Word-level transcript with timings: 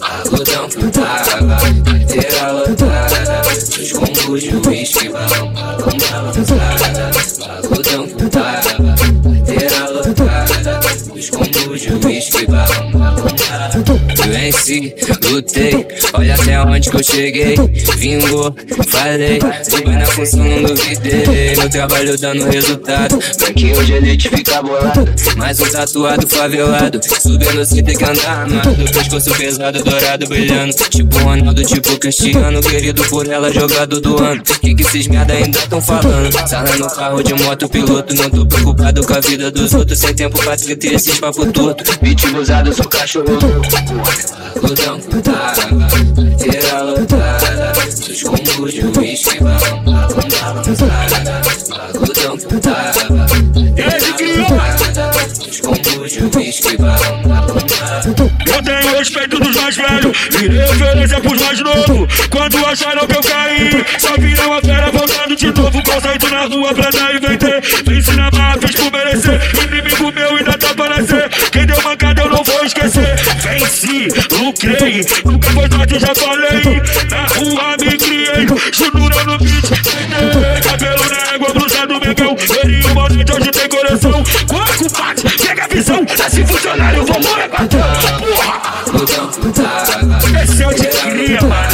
Algodão 0.00 0.68
água, 1.06 1.56
carteira 1.84 2.52
lotada, 2.52 3.42
os 3.48 3.92
tudo, 3.92 4.38
de 4.38 4.50
tudo, 4.50 4.64
vão 4.64 5.52
tudo, 5.78 6.02
tudo, 6.34 6.58
tudo, 7.68 7.78
tudo, 7.78 8.08
tudo, 8.08 8.34
tudo, 9.48 10.14
tudo, 10.14 11.14
os 11.14 11.28
tudo, 11.30 11.78
de 11.78 11.86
tudo, 11.88 12.52
vão 12.66 12.87
Venci, 14.28 14.94
lutei, 15.30 15.86
olha 16.12 16.34
até 16.34 16.60
onde 16.60 16.90
que 16.90 16.96
eu 16.96 17.02
cheguei. 17.02 17.54
Vingou, 17.96 18.54
falei, 18.88 19.38
subi 19.62 19.90
na 19.90 20.06
função, 20.06 20.44
não 20.44 20.62
duvidei. 20.64 21.56
Meu 21.56 21.70
trabalho 21.70 22.18
dando 22.18 22.44
resultado. 22.44 23.18
Branquinho 23.38 23.84
de 23.84 23.92
elite 23.94 24.28
fica 24.28 24.62
bolado. 24.62 25.08
Mais 25.36 25.58
um 25.60 25.70
tatuado 25.70 26.28
favelado. 26.28 27.00
Subindo 27.20 27.64
sem 27.64 27.82
ter 27.82 27.96
que 27.96 28.04
andar 28.04 28.40
armado. 28.40 28.74
Pescoço 28.92 29.30
pesado, 29.34 29.82
dourado, 29.82 30.26
brilhando. 30.26 30.74
Tipo 30.90 31.18
Ronaldo, 31.18 31.64
tipo 31.64 31.98
Cristiano. 31.98 32.60
Querido 32.60 33.02
por 33.04 33.26
ela, 33.26 33.50
jogado 33.50 34.00
do 34.00 34.22
ano. 34.22 34.42
Que 34.60 34.74
que 34.74 34.82
esses 34.82 35.08
merda 35.08 35.32
ainda 35.32 35.58
tão 35.68 35.80
falando? 35.80 36.30
Sala 36.46 36.76
no 36.76 36.90
carro 36.90 37.22
de 37.22 37.34
moto, 37.34 37.68
piloto. 37.68 38.14
Não 38.14 38.28
tô 38.28 38.44
preocupado 38.44 39.06
com 39.06 39.14
a 39.14 39.20
vida 39.20 39.50
dos 39.50 39.72
outros. 39.72 39.98
Sem 39.98 40.14
tempo 40.14 40.38
pra 40.38 40.56
ter 40.56 40.94
esses 40.94 41.18
papo 41.18 41.50
torto. 41.50 41.84
Beat 42.02 42.24
usado, 42.38 42.74
sou 42.74 42.86
cachorro. 42.86 43.38
Algodão 43.48 45.00
putada, 45.00 45.62
carteira 46.14 46.82
lotada. 46.82 47.72
Dos 48.06 48.22
combos 48.22 48.74
de 48.74 48.84
uísque, 48.98 49.42
balão, 49.42 49.84
balão, 49.84 50.08
balão, 50.08 50.62
Algodão 51.94 52.36
putada, 52.36 52.92
carteira 53.76 54.42
lotada. 54.42 55.28
Dos 55.46 55.60
combos 55.60 56.12
de 56.12 56.36
uísque, 56.36 56.76
balão, 56.76 57.22
balão, 57.22 57.56
Eu 58.46 58.62
tenho 58.62 58.98
respeito 58.98 59.38
dos 59.40 59.56
mais 59.56 59.76
velhos 59.76 60.16
e 60.42 60.48
referência 60.48 61.20
pros 61.20 61.40
mais 61.40 61.60
novos. 61.60 62.28
Quando 62.28 62.66
acharam 62.66 63.06
que 63.06 63.16
eu 63.16 63.22
caí, 63.22 63.84
só 63.98 64.14
viram 64.18 64.52
a 64.52 64.60
fera 64.60 64.90
voltando 64.90 65.36
de 65.36 65.46
novo. 65.46 65.82
Conceito 65.82 66.28
na 66.30 66.44
rua 66.44 66.74
pra 66.74 66.90
dar 66.90 67.14
e 67.14 67.18
vender. 67.18 67.62
Vence 67.86 68.12
Venci, 73.68 74.08
lucrei, 74.40 75.04
nunca 75.26 75.68
tarde, 75.68 75.98
já 76.00 76.14
falei. 76.14 76.80
Na 77.10 77.26
rua 77.26 77.76
me 77.78 77.98
criei, 77.98 78.46
chinura 78.72 79.24
no 79.24 79.36
beat. 79.38 79.68
Peguei 79.68 80.60
cabelo 80.62 81.04
na 81.10 81.34
égua, 81.34 81.52
blusa 81.52 81.86
do 81.86 82.00
megão. 82.00 82.34
Ele 82.64 82.82
o 82.86 82.94
bonito 82.94 83.34
hoje 83.34 83.50
tem 83.50 83.68
coração. 83.68 84.24
Quanto 84.48 84.88
bate, 84.96 85.28
pega 85.36 85.64
a 85.64 85.68
visão. 85.68 86.06
Esse 86.08 86.46
funcionário, 86.46 87.04
vou 87.04 87.20
morrer 87.20 87.48
patrão. 87.48 87.82
Porra! 88.18 88.62
Esse 90.42 90.62
é 90.62 90.66
o 90.66 90.74
de 90.74 90.86
cria, 90.86 91.40
mano. 91.42 91.68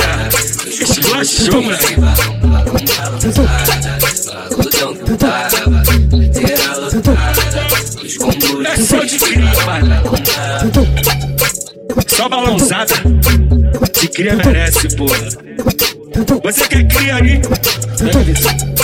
Esculachou, 0.66 1.62
moleque. 1.62 1.94
Esse 8.74 8.96
é 8.96 9.04
de 9.04 9.18
cria. 9.18 9.52
Só 12.08 12.28
balançada. 12.28 12.94
Que 13.92 14.08
cria 14.08 14.36
merece, 14.36 14.88
porra. 14.96 15.28
Você 16.42 16.68
quer 16.68 16.88
cria 16.88 17.16
aí? 17.16 17.40
Tudo. 17.40 18.74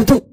두둑 0.00 0.29